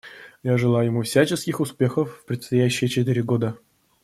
Я 0.41 0.57
желаю 0.57 0.87
ему 0.87 1.03
всяческих 1.03 1.59
успехов 1.59 2.11
в 2.21 2.25
предстоящие 2.25 2.89
четыре 2.89 3.21
года. 3.21 3.55